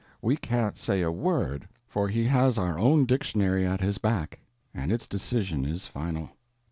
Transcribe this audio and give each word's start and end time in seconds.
We 0.19 0.35
can't 0.35 0.79
say 0.79 1.03
a 1.03 1.11
word, 1.11 1.67
for 1.87 2.07
he 2.07 2.23
has 2.23 2.57
our 2.57 2.75
own 2.79 3.05
dictionary 3.05 3.67
at 3.67 3.81
his 3.81 3.99
back, 3.99 4.39
and 4.73 4.91
its 4.91 5.07
decision 5.07 5.63
is 5.63 5.85
final. 5.85 6.31